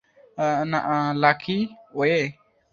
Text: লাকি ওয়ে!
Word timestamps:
লাকি 1.21 1.57
ওয়ে! 1.95 2.19